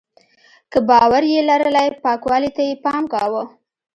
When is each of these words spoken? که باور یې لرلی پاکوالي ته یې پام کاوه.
که 0.71 0.79
باور 0.89 1.23
یې 1.31 1.39
لرلی 1.49 1.87
پاکوالي 2.03 2.49
ته 2.57 2.61
یې 2.67 2.75
پام 2.85 3.03
کاوه. 3.13 3.43